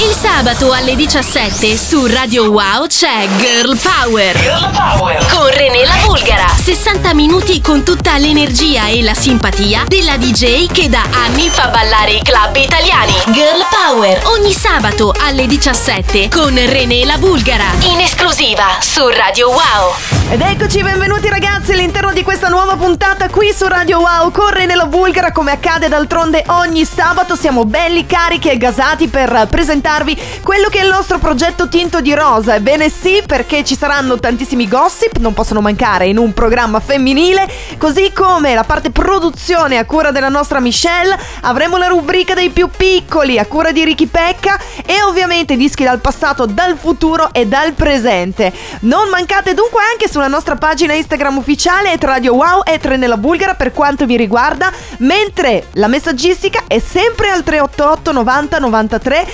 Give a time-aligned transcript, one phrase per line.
[0.00, 4.38] Il sabato alle 17 su Radio Wow c'è Girl Power.
[4.38, 5.26] Girl Power.
[5.26, 6.46] Con René la Bulgara.
[6.46, 12.12] 60 minuti con tutta l'energia e la simpatia della DJ che da anni fa ballare
[12.12, 13.12] i club italiani.
[13.32, 14.20] Girl Power.
[14.26, 17.66] Ogni sabato alle 17 con René la Bulgara.
[17.80, 19.94] In esclusiva su Radio Wow.
[20.30, 24.30] Ed eccoci, benvenuti ragazzi all'interno di questa nuova puntata qui su Radio Wow.
[24.30, 27.34] Corre nella Bulgara come accade d'altronde ogni sabato.
[27.34, 29.46] Siamo belli carichi e gasati per
[29.88, 32.54] presentarvi quello che è il nostro progetto Tinto di Rosa.
[32.54, 38.12] Ebbene sì, perché ci saranno tantissimi gossip, non possono mancare in un programma femminile, così
[38.12, 43.38] come la parte produzione a cura della nostra Michelle, avremo la rubrica dei più piccoli
[43.38, 48.52] a cura di Ricky Pecca e ovviamente dischi dal passato, dal futuro e dal presente.
[48.80, 53.72] Non mancate dunque anche sulla nostra pagina Instagram ufficiale et Wow e Nella Bulgara per
[53.72, 59.26] quanto vi riguarda, mentre la messaggistica è sempre al 388 90 93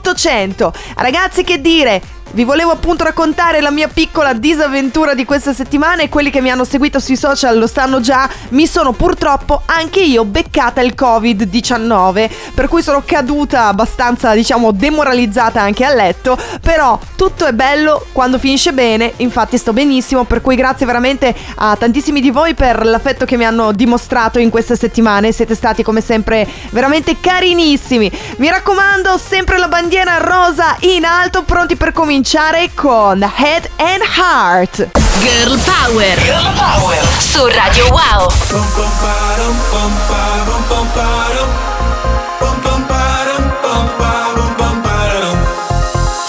[0.00, 0.72] 800.
[0.96, 2.00] Ragazzi, che dire?
[2.30, 6.50] Vi volevo appunto raccontare la mia piccola disavventura di questa settimana e quelli che mi
[6.50, 12.30] hanno seguito sui social lo sanno già, mi sono purtroppo anche io beccata il Covid-19,
[12.52, 18.38] per cui sono caduta abbastanza, diciamo, demoralizzata anche a letto, però tutto è bello quando
[18.38, 23.24] finisce bene, infatti sto benissimo, per cui grazie veramente a tantissimi di voi per l'affetto
[23.24, 28.12] che mi hanno dimostrato in queste settimane, siete stati come sempre veramente carinissimi.
[28.36, 34.02] Mi raccomando, sempre la bandiera rosa in alto, pronti per cominciare cominciare con Head and
[34.02, 34.90] Heart.
[35.22, 36.16] Girl Power.
[36.26, 36.98] Girl Power.
[37.20, 38.26] Su Radio Wow.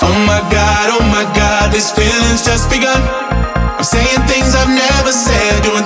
[0.02, 3.02] Oh my god, oh my god, this feeling's just begun.
[3.76, 5.86] I'm saying things I've never said, doing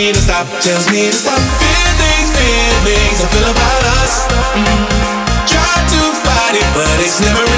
[0.00, 1.36] me to stop, tells me to stop.
[1.60, 4.12] Feelings, feelings I feel about us.
[4.56, 4.88] Mm.
[5.44, 7.49] Try to fight it, but it's never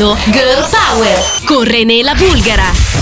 [0.00, 2.99] ascoltando Girl Power con René la Bulgara.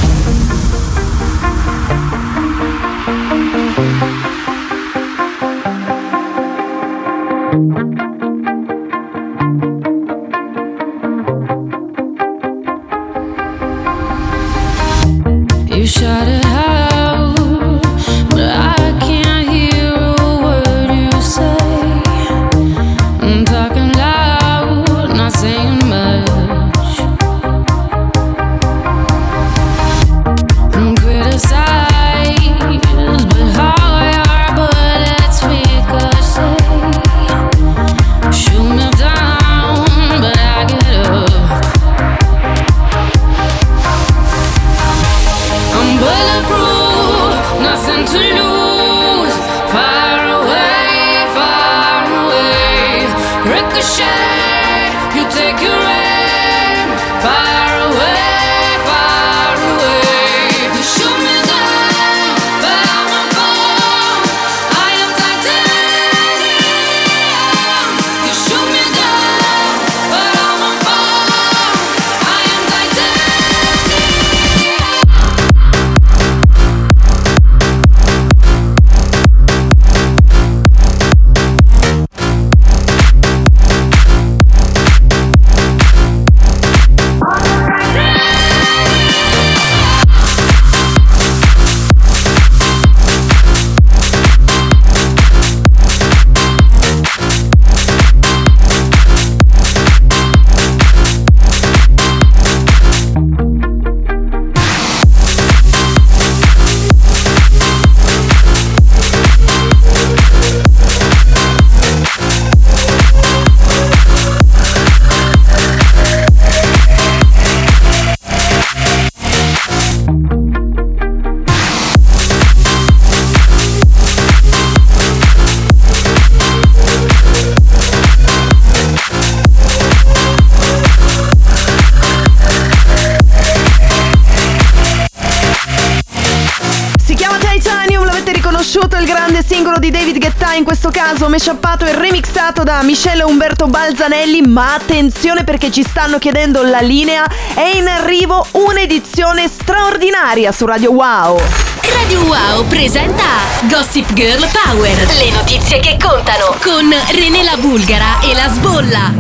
[140.89, 146.63] Questo caso mashappato e remixato da Michele Umberto Balzanelli, ma attenzione perché ci stanno chiedendo
[146.63, 151.41] la linea, è in arrivo un'edizione straordinaria su Radio Wow.
[151.83, 153.25] Radio Wow presenta
[153.63, 155.07] Gossip Girl Power.
[155.19, 159.13] Le notizie che contano con René la Bulgara e la Sbolla.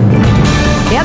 [0.90, 0.96] E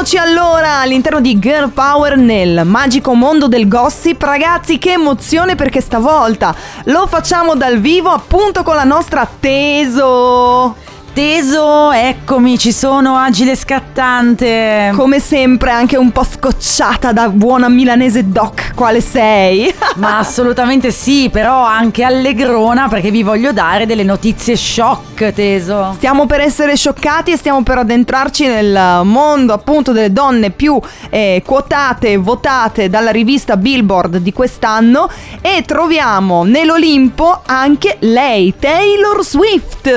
[0.00, 4.22] addentriamoci allora all'interno di Girl Power nel magico mondo del gossip.
[4.22, 6.54] Ragazzi, che emozione perché stavolta
[6.84, 10.89] lo facciamo dal vivo appunto con la nostra Teso.
[11.12, 14.92] Teso, eccomi, ci sono, agile scattante.
[14.94, 19.74] Come sempre anche un po' scocciata da buona milanese doc, quale sei?
[19.96, 25.94] Ma assolutamente sì, però anche allegrona perché vi voglio dare delle notizie shock, Teso.
[25.96, 30.80] Stiamo per essere scioccati e stiamo per addentrarci nel mondo appunto delle donne più
[31.10, 35.10] eh, quotate e votate dalla rivista Billboard di quest'anno
[35.40, 39.92] e troviamo nell'Olimpo anche lei, Taylor Swift.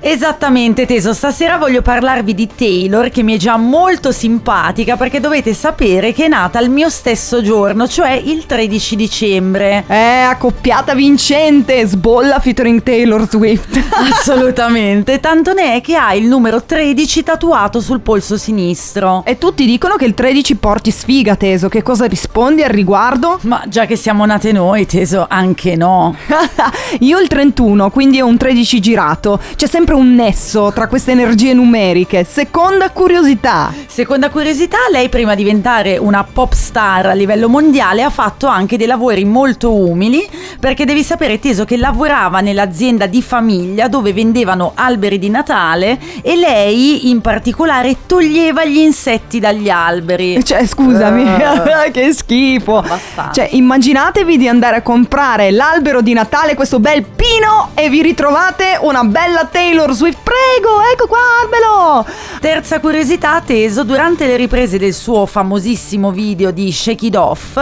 [0.00, 5.52] Esattamente, Teso, stasera voglio parlarvi di Taylor che mi è già molto simpatica perché dovete
[5.52, 9.82] sapere che è nata il mio stesso giorno, cioè il 13 dicembre.
[9.88, 13.76] Eh, accoppiata vincente, sbolla featuring Taylor Swift.
[14.12, 19.24] Assolutamente, tanto ne è che ha il numero 13 tatuato sul polso sinistro.
[19.26, 21.68] e tutti dicono che il 13 porti sfiga, Teso.
[21.68, 23.40] Che cosa rispondi al riguardo?
[23.42, 26.14] Ma già che siamo nate noi, Teso, anche no.
[27.00, 29.40] Io il 31, quindi è un 13 girato.
[29.56, 32.22] C'è sempre un nesso tra queste energie numeriche.
[32.24, 33.72] Seconda curiosità.
[33.86, 38.76] Seconda curiosità, lei prima di diventare una pop star a livello mondiale ha fatto anche
[38.76, 40.28] dei lavori molto umili
[40.58, 46.34] perché devi sapere Teso che lavorava nell'azienda di famiglia dove vendevano alberi di Natale e
[46.34, 50.44] lei in particolare toglieva gli insetti dagli alberi.
[50.44, 51.24] Cioè, scusami,
[51.92, 52.78] che schifo.
[52.78, 53.32] Abbastanza.
[53.32, 58.78] Cioè, immaginatevi di andare a comprare l'albero di Natale, questo bel pino, e vi ritrovate
[58.82, 60.24] una bella Taylor Swift.
[60.36, 62.06] Prego, ecco qua, albero.
[62.40, 67.58] Terza curiosità, Teso, durante le riprese del suo famosissimo video di Shake It Off,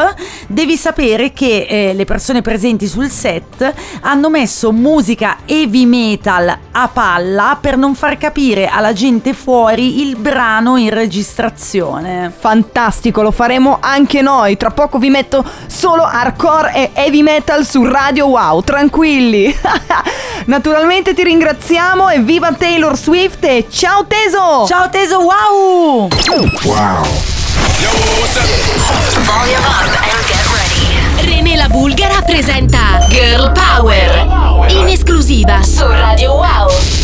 [0.48, 6.88] devi sapere che eh, le persone presenti sul set hanno messo musica heavy metal a
[6.88, 12.32] palla per non far capire alla gente fuori il brano in registrazione.
[12.36, 14.56] Fantastico, lo faremo anche noi.
[14.56, 19.54] Tra poco vi metto solo hardcore e heavy metal su Radio Wow, tranquilli.
[20.46, 24.64] Naturalmente ti ringraziamo e viva Taylor Swift e ciao Teso!
[24.66, 26.08] Ciao Teso, wow!
[31.18, 34.66] René la Bulgara presenta Girl Power.
[34.68, 37.03] In esclusiva su Radio Wow.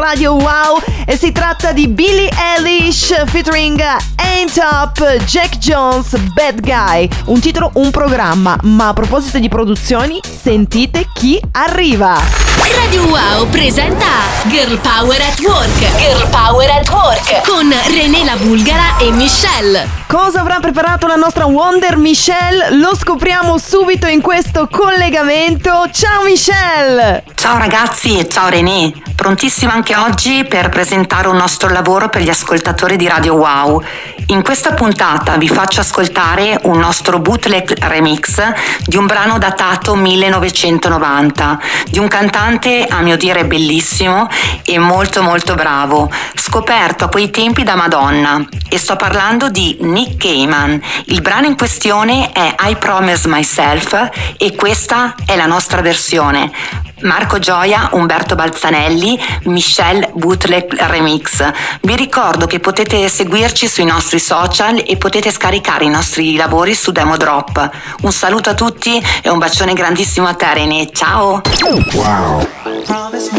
[0.00, 3.78] Radio Wow e si tratta di Billie Eilish featuring
[4.16, 10.18] Ain't Up, Jack Jones, Bad Guy, un titolo, un programma, ma a proposito di produzioni
[10.22, 12.18] sentite chi arriva.
[12.74, 14.06] Radio Wow presenta
[14.44, 15.96] Girl Power at Work.
[15.98, 19.88] Girl Power at Work con René la Bulgara e Michelle.
[20.06, 22.76] Cosa avrà preparato la nostra Wonder Michelle?
[22.76, 25.88] Lo scopriamo subito in questo collegamento.
[25.92, 27.24] Ciao Michelle!
[27.34, 32.30] Ciao ragazzi e ciao René, prontissima anche oggi per presentare un nostro lavoro per gli
[32.30, 33.82] ascoltatori di Radio Wow.
[34.28, 38.40] In questa puntata vi faccio ascoltare un nostro bootleg remix
[38.86, 41.60] di un brano datato 1990
[41.90, 44.26] di un cantante a mio dire bellissimo
[44.64, 50.16] e molto molto bravo, scoperto a quei tempi da Madonna e sto parlando di Nick
[50.16, 50.80] Cayman.
[51.06, 54.08] Il brano in questione è I Promise Myself
[54.38, 56.88] e questa è la nostra versione.
[57.02, 61.50] Marco Gioia, Umberto Balzanelli, Michelle Bootleg Remix.
[61.82, 66.92] Vi ricordo che potete seguirci sui nostri social e potete scaricare i nostri lavori su
[66.92, 67.70] Demo Drop.
[68.02, 71.40] Un saluto a tutti e un bacione grandissimo a te René, ciao!
[72.84, 73.30] promise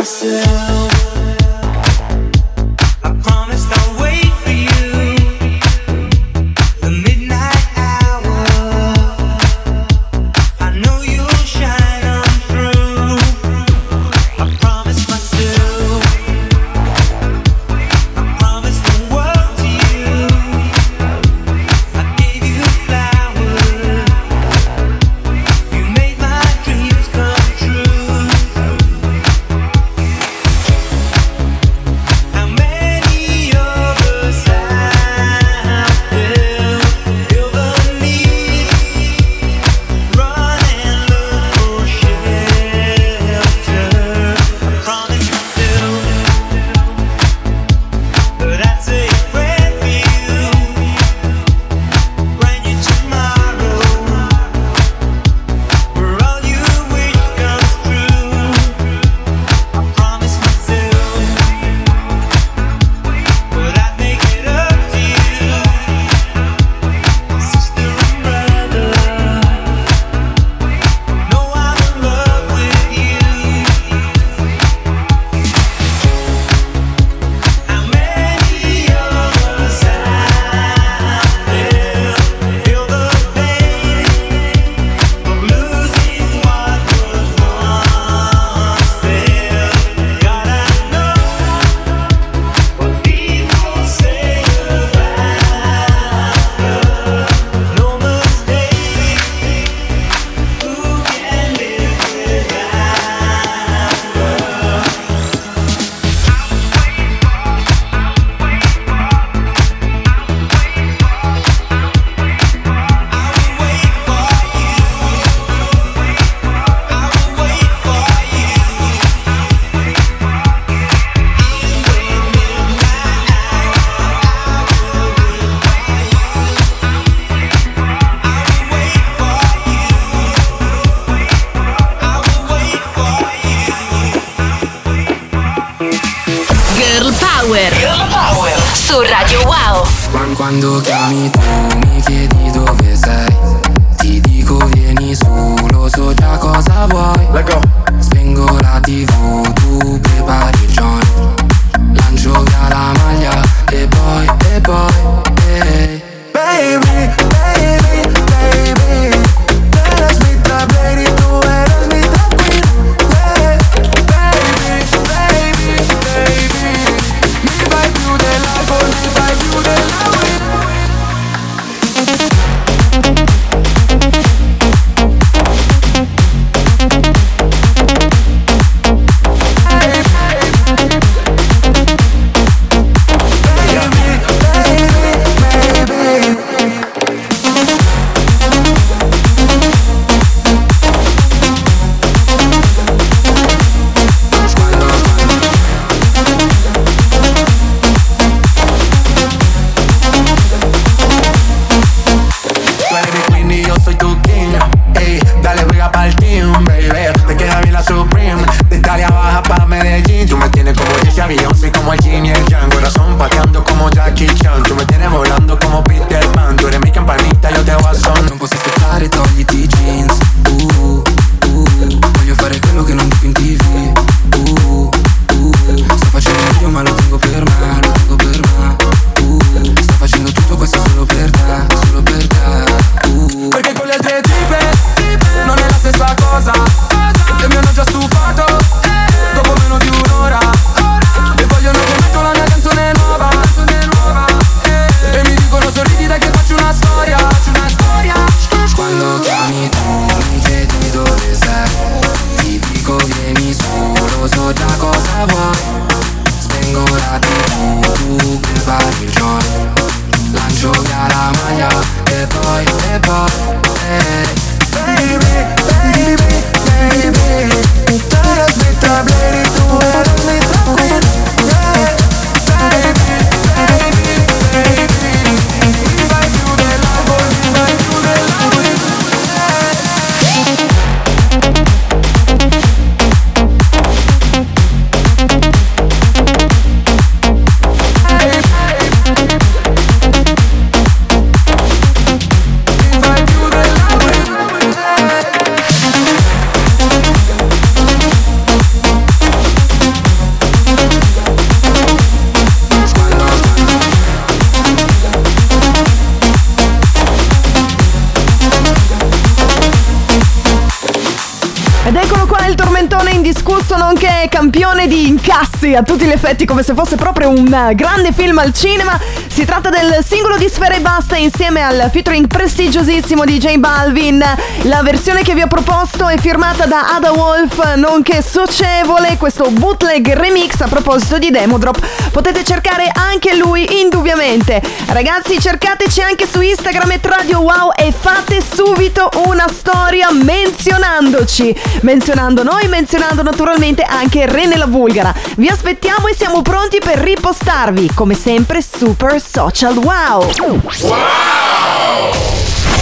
[315.62, 319.00] sì, a tutti gli effetti come se fosse proprio un eh, grande film al cinema.
[319.28, 324.24] Si tratta del singolo di Sfera e Basta insieme al featuring prestigiosissimo di J Balvin.
[324.64, 330.12] La versione che vi ho proposto è firmata da Ada Wolf, nonché socievole questo bootleg
[330.14, 331.80] remix a proposito di Demo Drop
[332.12, 334.62] Potete cercare anche lui, indubbiamente.
[334.88, 341.56] Ragazzi, cercateci anche su Instagram e Radio Wow e fate subito una storia menzionandoci.
[341.82, 347.92] Menzionando noi, menzionando naturalmente anche Rene la vulgara Vi aspettiamo e siamo pronti per ripostarvi,
[347.94, 350.24] come sempre, super social wow.
[350.42, 352.12] Wow!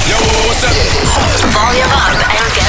[0.06, 0.74] Yo, what's up?
[1.52, 2.69] Volume up and get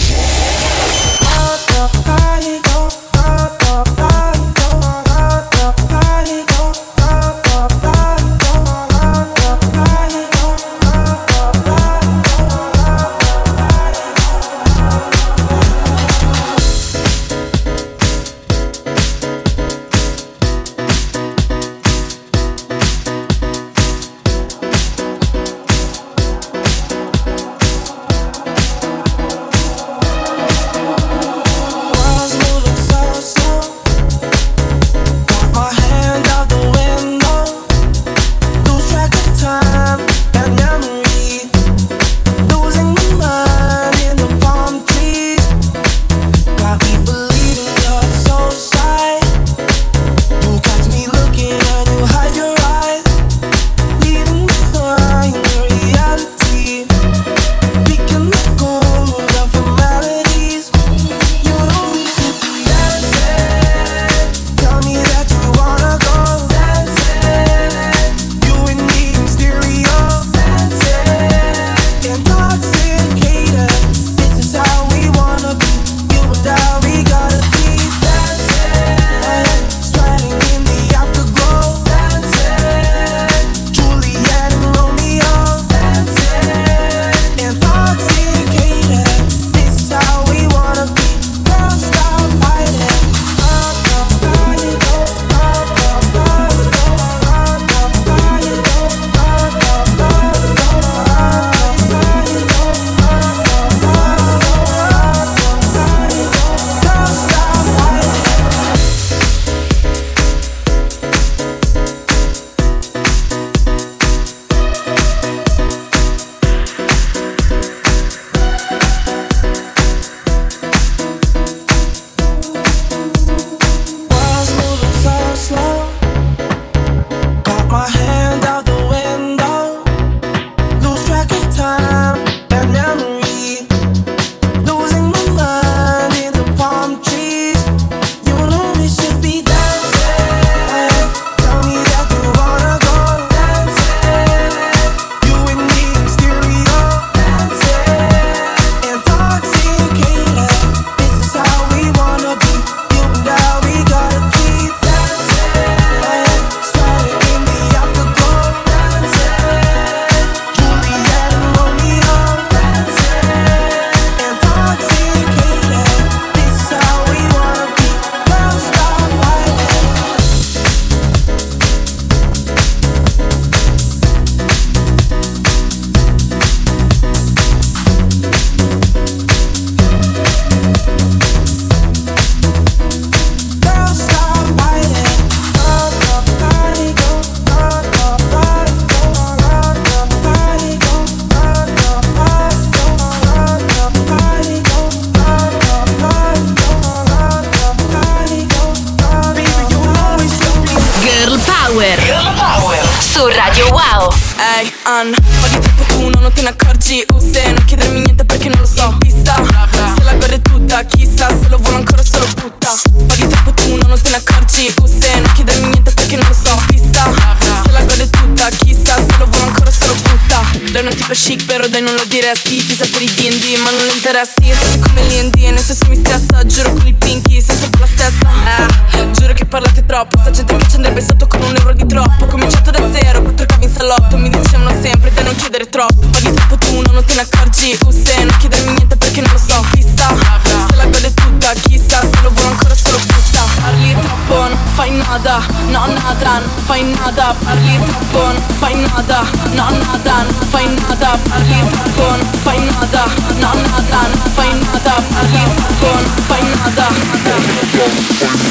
[245.71, 251.17] No, nada, non fai nada Parli troppo, non fai nada No, nada, non fai nada
[251.29, 253.05] Parli troppo, non fai nada
[253.39, 256.87] No, nada, non fai nada Parli troppo, non fai nada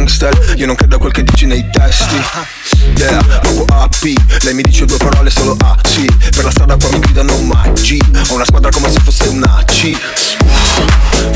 [0.00, 0.54] gangster.
[0.56, 2.16] Io non credo a quel che dici nei testi
[3.00, 6.90] Yeah, dopo AP Lei mi dice due parole solo A, sì Per la strada qua
[6.90, 9.96] mi gridano maggi Ho una squadra come se fosse un AC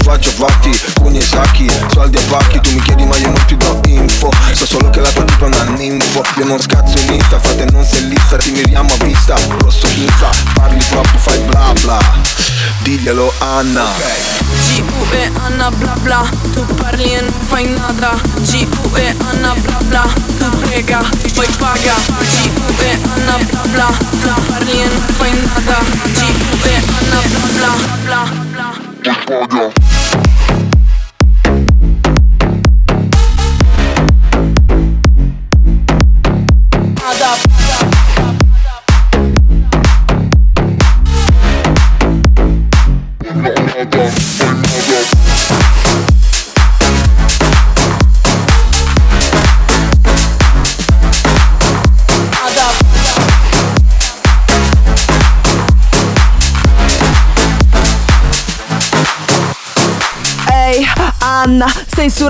[0.03, 3.57] Faccio fatti, pugni e sacchi Soldi a pacchi, tu mi chiedi ma io non ti
[3.57, 4.31] do info.
[4.53, 6.22] So solo che la tua tipa è una ninfo.
[6.38, 10.31] Io non scazzo in Insta, frate non sei lista Ti miriamo a vista, rosso infa
[10.55, 11.98] Parli troppo, fai bla bla.
[12.83, 13.85] Diglielo Anna.
[14.74, 16.29] G-U-E Anna bla bla.
[16.53, 18.14] Tu parli e non fai nada.
[18.40, 20.12] G-U-E Anna bla bla.
[20.38, 21.03] Tu prega,
[21.35, 23.38] poi paga G-U-E Anna
[23.73, 23.90] bla
[24.23, 25.79] bla parli e non fai nada
[26.12, 27.21] G-U-E Anna
[27.57, 27.71] bla
[28.05, 28.73] bla bla.
[29.03, 29.84] Bla Nada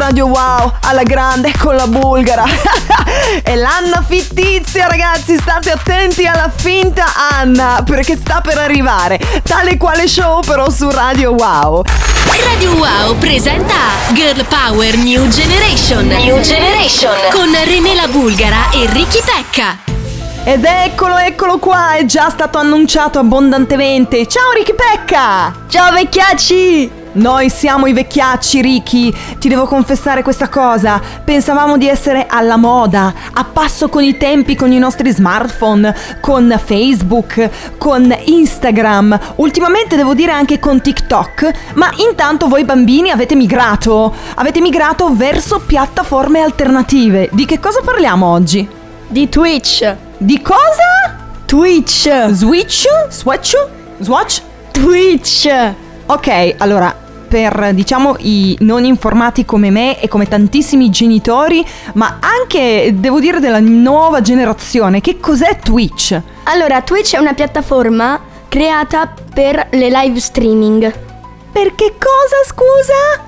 [0.05, 2.45] Radio Wow, alla grande con la bulgara.
[3.43, 9.19] È l'Anna fittizia, ragazzi, state attenti alla finta Anna, perché sta per arrivare.
[9.43, 11.85] Tale quale show però su Radio Wow.
[12.43, 13.75] Radio Wow presenta
[14.13, 16.07] Girl Power New Generation.
[16.07, 17.15] New Generation.
[17.33, 19.79] Con René la Bulgara e Ricky Pecca.
[20.45, 24.27] Ed eccolo, eccolo qua, è già stato annunciato abbondantemente.
[24.27, 25.65] Ciao Ricky Pecca!
[25.67, 27.04] Ciao vecchiacci!
[27.15, 29.15] Noi siamo i vecchiacci, Ricky.
[29.39, 31.01] Ti devo confessare questa cosa.
[31.25, 36.53] Pensavamo di essere alla moda, a passo con i tempi, con i nostri smartphone, con
[36.63, 39.19] Facebook, con Instagram.
[39.37, 41.51] Ultimamente devo dire anche con TikTok.
[41.75, 44.13] Ma intanto voi bambini avete migrato.
[44.35, 47.29] Avete migrato verso piattaforme alternative.
[47.31, 48.69] Di che cosa parliamo oggi?
[49.07, 49.95] Di Twitch.
[50.17, 51.17] Di cosa?
[51.47, 52.31] Twitch.
[52.31, 52.87] Switch?
[53.09, 53.55] Swatch?
[54.01, 54.41] Swatch?
[54.73, 55.49] Twitch.
[56.07, 56.95] Ok, allora,
[57.35, 63.41] per diciamo i non informati come me e come tantissimi genitori, ma anche devo dire
[63.41, 66.17] della nuova generazione, che cos'è Twitch?
[66.45, 70.83] Allora, Twitch è una piattaforma creata per le live streaming.
[71.51, 73.25] Per che cosa, scusa?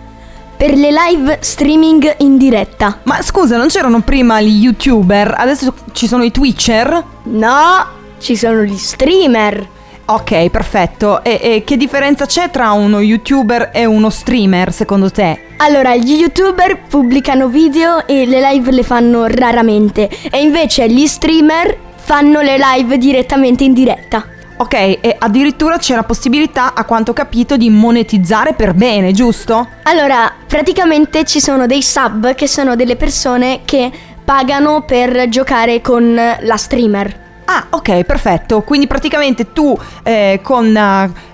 [0.57, 3.01] Per le live streaming in diretta.
[3.03, 7.05] Ma scusa, non c'erano prima gli youtuber, adesso ci sono i twitcher?
[7.25, 7.87] No,
[8.21, 9.75] ci sono gli streamer.
[10.09, 11.25] Ok, perfetto.
[11.25, 15.41] E, e che differenza c'è tra uno youtuber e uno streamer, secondo te?
[15.57, 20.09] Allora, gli youtuber pubblicano video e le live le fanno raramente.
[20.31, 24.25] E invece gli streamer fanno le live direttamente in diretta.
[24.59, 29.69] Ok, e addirittura c'è la possibilità, a quanto ho capito, di monetizzare per bene, giusto?
[29.83, 33.91] Allora, praticamente ci sono dei sub che sono delle persone che
[34.25, 37.25] pagano per giocare con la streamer.
[37.49, 38.63] Ah, ok, perfetto.
[38.63, 40.77] Quindi praticamente tu eh, con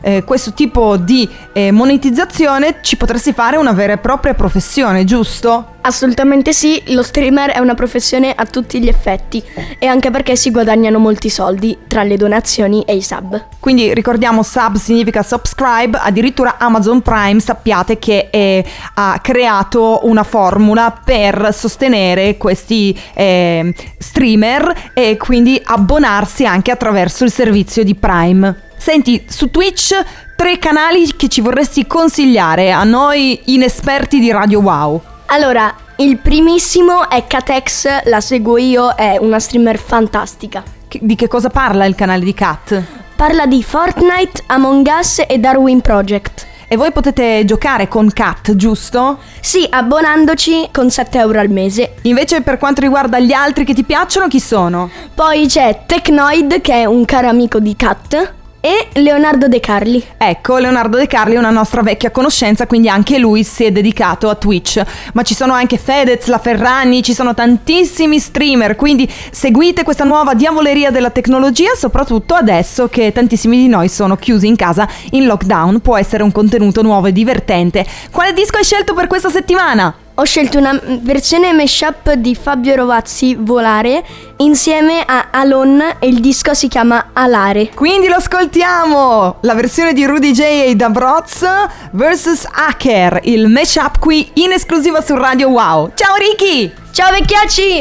[0.02, 5.72] eh, questo tipo di eh, monetizzazione ci potresti fare una vera e propria professione, giusto?
[5.84, 9.42] Assolutamente sì, lo streamer è una professione a tutti gli effetti
[9.80, 13.46] e anche perché si guadagnano molti soldi tra le donazioni e i sub.
[13.58, 20.96] Quindi ricordiamo sub significa subscribe, addirittura Amazon Prime sappiate che eh, ha creato una formula
[21.04, 25.60] per sostenere questi eh, streamer e quindi
[26.06, 28.70] abbonarsi anche attraverso il servizio di Prime.
[28.76, 29.94] Senti, su Twitch
[30.36, 35.00] tre canali che ci vorresti consigliare a noi inesperti di Radio Wow.
[35.26, 40.64] Allora, il primissimo è Catex, la seguo io, è una streamer fantastica.
[40.88, 42.82] Che- Di che cosa parla il canale di Kat?
[43.14, 46.46] Parla di Fortnite, Among Us e Darwin Project.
[46.72, 49.18] E voi potete giocare con Kat, giusto?
[49.42, 51.96] Sì, abbonandoci con 7 euro al mese.
[52.04, 54.88] Invece per quanto riguarda gli altri che ti piacciono, chi sono?
[55.14, 58.32] Poi c'è Technoid, che è un caro amico di Kat,
[58.64, 60.00] e Leonardo De Carli.
[60.16, 64.30] Ecco, Leonardo De Carli è una nostra vecchia conoscenza, quindi anche lui si è dedicato
[64.30, 64.80] a Twitch.
[65.14, 70.34] Ma ci sono anche Fedez, la Ferragni, ci sono tantissimi streamer, quindi seguite questa nuova
[70.34, 75.80] diavoleria della tecnologia, soprattutto adesso che tantissimi di noi sono chiusi in casa in lockdown,
[75.80, 77.84] può essere un contenuto nuovo e divertente.
[78.12, 80.01] Quale disco hai scelto per questa settimana?
[80.16, 84.04] Ho scelto una versione mashup di Fabio Rovazzi, Volare,
[84.36, 87.70] insieme a Alon e il disco si chiama Alare.
[87.74, 89.36] Quindi lo ascoltiamo!
[89.40, 91.46] La versione di Rudy J e Dabroz
[91.92, 95.92] vs Hacker, il mashup qui in esclusiva su Radio Wow.
[95.94, 96.70] Ciao Ricky!
[96.92, 97.80] Ciao vecchiacci!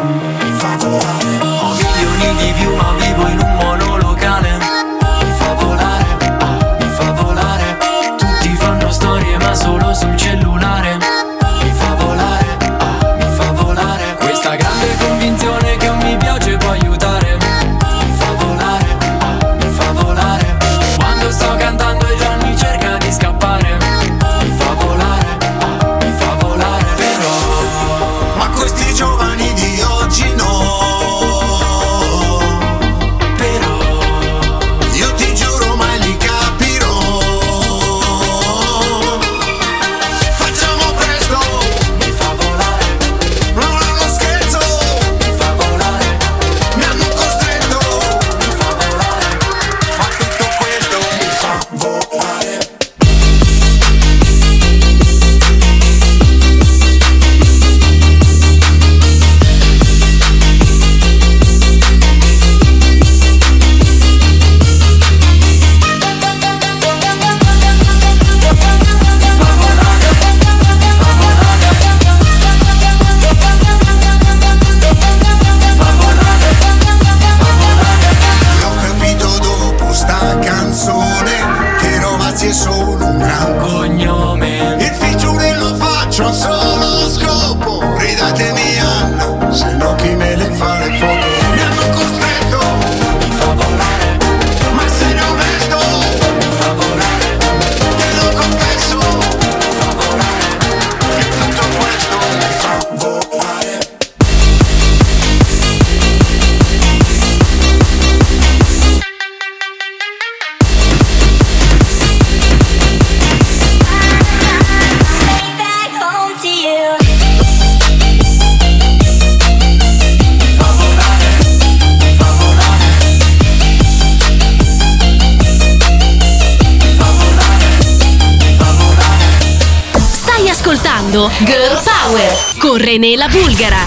[132.71, 133.85] con René la Bulgara.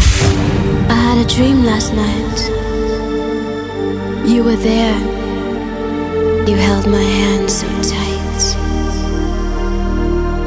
[0.90, 2.50] I had a dream last night.
[4.26, 4.98] You were there.
[6.46, 8.42] You held my hand so tight.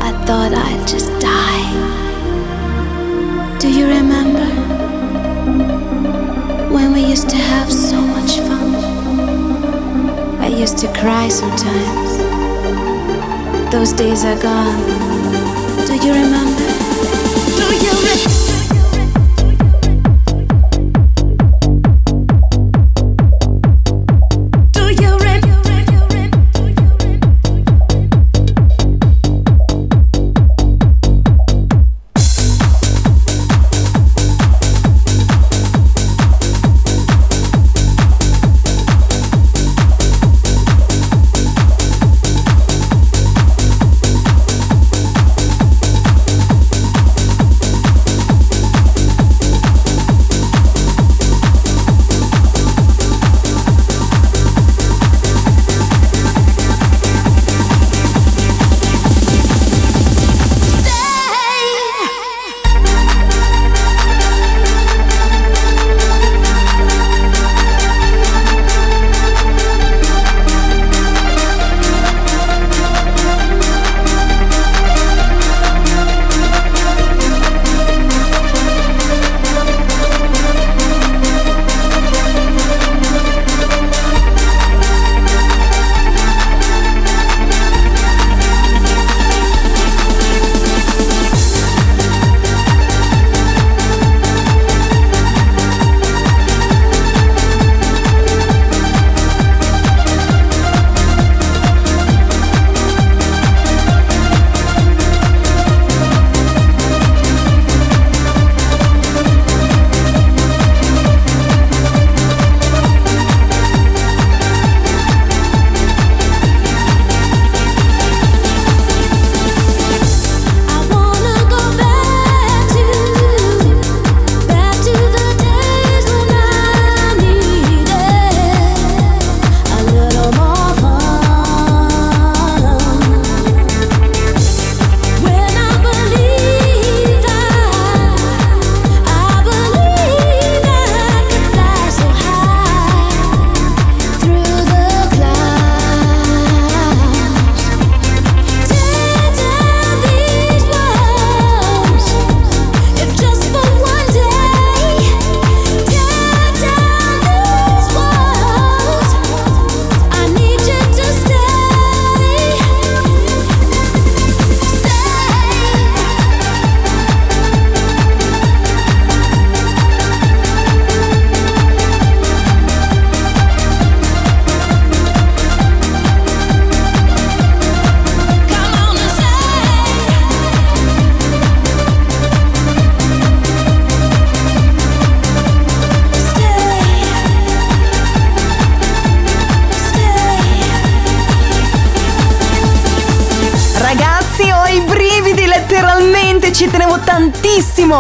[0.04, 1.68] I thought I'd just die.
[3.58, 4.46] Do you remember?
[6.72, 8.76] When we used to have so much fun.
[10.40, 12.12] I used to cry sometimes.
[13.72, 15.17] Those days are gone.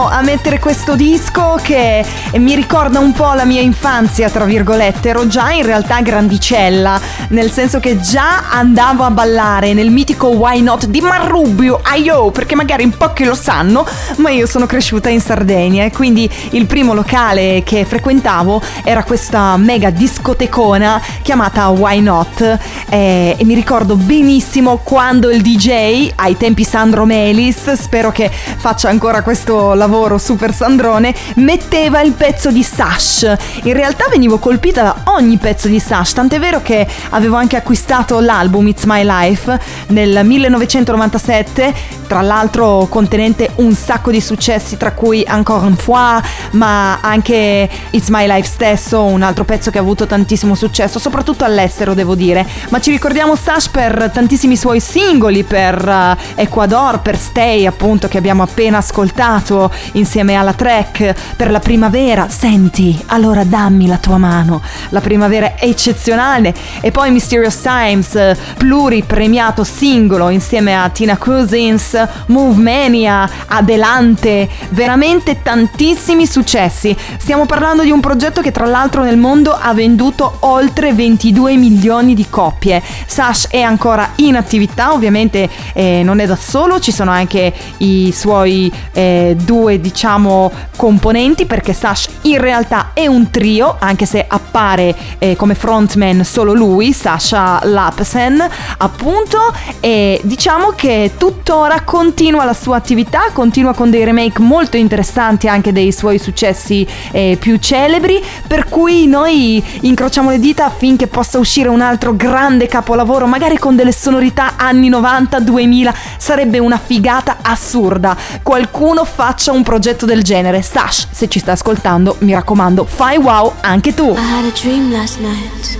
[0.07, 2.03] A mettere questo disco che
[2.35, 5.09] mi ricorda un po' la mia infanzia, tra virgolette.
[5.09, 6.99] Ero già in realtà grandicella,
[7.29, 12.55] nel senso che già andavo a ballare nel mitico Why Not di Marrubio, aio, perché
[12.55, 13.85] magari in pochi lo sanno,
[14.17, 19.57] ma io sono cresciuta in Sardegna e quindi il primo locale che frequentavo era questa
[19.57, 22.57] mega discotecona chiamata Why Not
[22.89, 28.89] eh, e mi ricordo benissimo quando il DJ, ai tempi Sandro Melis, spero che faccia
[28.89, 33.35] ancora questo lavoro super Sandrone, metteva il pezzo di Sash.
[33.63, 38.19] In realtà venivo colpita da ogni pezzo di Sash, tant'è vero che avevo anche acquistato
[38.19, 41.73] l'album It's My Life nel 1997,
[42.07, 46.21] tra l'altro contenente un sacco di successi, tra cui Encore une fois,
[46.51, 51.43] ma anche It's My Life stesso, un altro pezzo che ha avuto tantissimo successo, soprattutto
[51.43, 52.45] all'estero devo dire.
[52.69, 58.17] Ma ci ricordiamo Sash per tantissimi suoi singoli, per eh, Ecuador, per Stay appunto che
[58.17, 64.61] abbiamo appena ascoltato insieme alla track, per la primavera, senti, allora dammi la tua mano,
[64.89, 72.61] la primavera è eccezionale e poi Mysterious Times, pluripremiato singolo insieme a Tina Cousins, Move
[72.61, 76.95] Mania, Adelante, veramente tantissimi successi.
[77.17, 82.13] Stiamo parlando di un progetto che tra l'altro nel mondo ha venduto oltre 22 milioni
[82.13, 82.81] di copie.
[83.05, 88.11] Sash è ancora in attività, ovviamente eh, non è da solo, ci sono anche i
[88.13, 94.95] suoi eh, due diciamo componenti perché Sash in realtà è un trio, anche se appare
[95.19, 98.47] eh, come frontman solo lui, Sasha Lapsen,
[98.77, 105.47] appunto, e diciamo che tuttora continua la sua attività, continua con dei remake molto interessanti
[105.47, 111.39] anche dei suoi successi eh, più celebri, per cui noi incrociamo le dita affinché possa
[111.39, 118.15] uscire un altro grande capolavoro, magari con delle sonorità anni 90-2000, sarebbe una figata assurda.
[118.41, 120.61] Qualcuno faccia un progetto del genere.
[120.61, 124.11] Sash, se ci sta ascoltando, mi raccomando, fai wow anche tu.
[124.11, 125.77] I had a dream last night.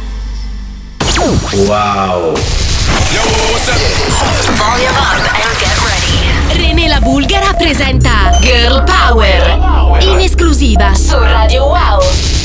[1.66, 2.38] Wow.
[6.52, 12.37] René la Bulgara presenta Girl Power in esclusiva su Radio Wow.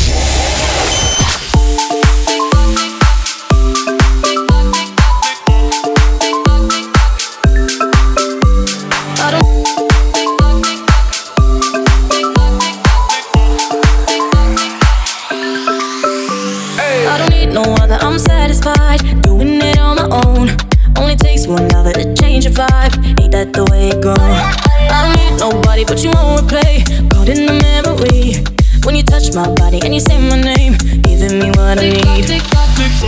[23.82, 24.18] Way it goes?
[24.18, 26.86] I don't need nobody but you on replay.
[27.10, 28.38] Caught in the memory.
[28.84, 32.30] When you touch my body and you say my name, giving me what I need.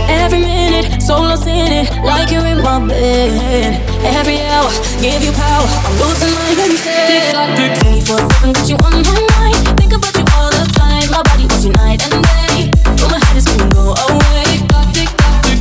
[0.07, 3.79] Every minute, so lost in it, like you're in my bed.
[4.03, 4.71] Every hour,
[5.01, 5.67] give you power.
[5.67, 7.35] I'm losing my instead.
[7.83, 9.59] 24 7, got you on my mind.
[9.79, 11.07] Think about you all the time.
[11.11, 12.71] My body wants you night and day.
[12.99, 14.63] But my head is gonna go away.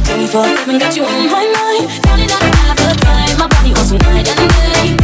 [0.07, 1.91] 24 7, got you on my mind.
[2.15, 3.35] Me that I the time.
[3.39, 5.04] My body wants you night and day.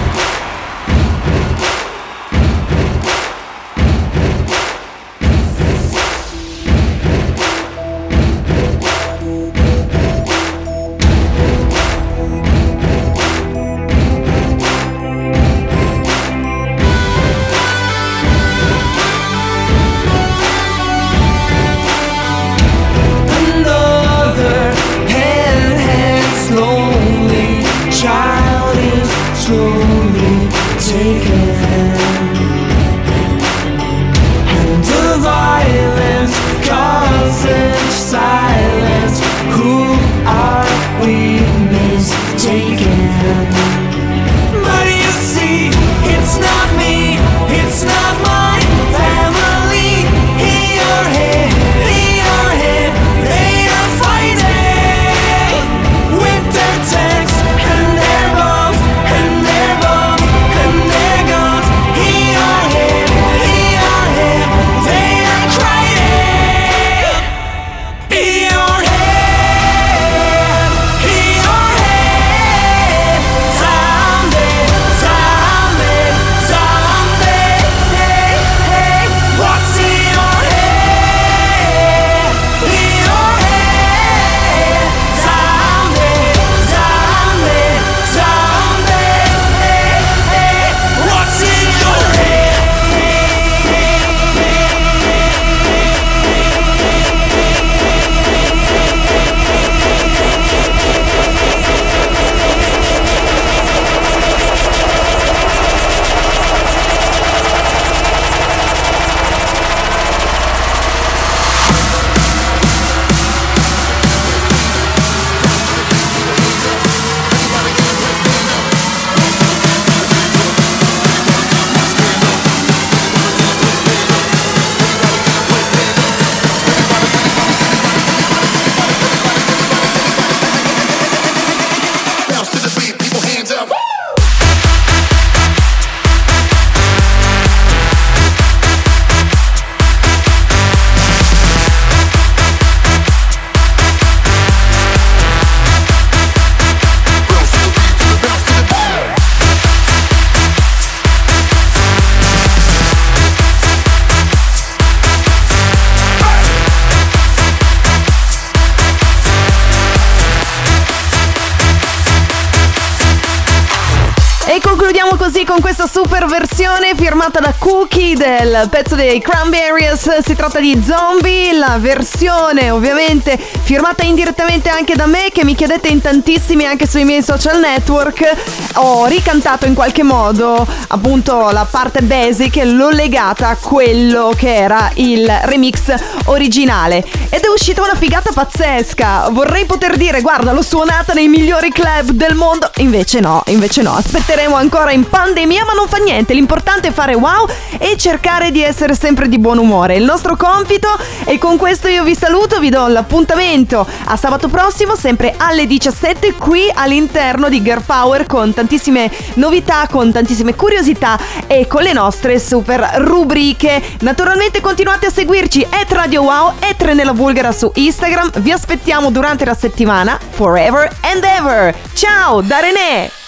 [165.51, 170.19] Con questa super versione firmata da Cookie del pezzo dei Cranberries.
[170.19, 175.89] Si tratta di Zombie, la versione ovviamente firmata indirettamente anche da me che mi chiedete
[175.89, 178.31] in tantissimi anche sui miei social network.
[178.75, 184.55] Ho ricantato in qualche modo appunto la parte basic e l'ho legata a quello che
[184.55, 185.93] era il remix
[186.25, 187.05] originale.
[187.29, 189.27] Ed è uscita una figata pazzesca.
[189.31, 192.71] Vorrei poter dire guarda l'ho suonata nei migliori club del mondo.
[192.77, 193.95] Invece no, invece no.
[193.95, 196.33] Aspetteremo ancora in pandemia ma non fa niente.
[196.33, 199.95] L'importante è fare wow e cercare di essere sempre di buon umore.
[199.95, 200.87] Il nostro compito
[201.25, 206.33] e con questo io vi saluto, vi do l'appuntamento a sabato prossimo sempre alle 17
[206.33, 211.17] qui all'interno di Girl Power con tantissime novità, con tantissime curiosità
[211.47, 213.81] e con le nostre super rubriche.
[214.01, 218.41] Naturalmente continuate a seguirci at Radio Wow e Trenella Bulgara su Instagram.
[218.41, 221.75] Vi aspettiamo durante la settimana forever and ever.
[221.93, 223.20] Ciao da René!